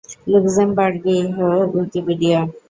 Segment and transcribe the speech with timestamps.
[0.31, 2.39] লুক্সেমবার্গীয় Wikipedia